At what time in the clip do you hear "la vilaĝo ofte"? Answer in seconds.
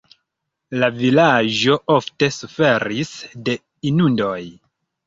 0.83-2.31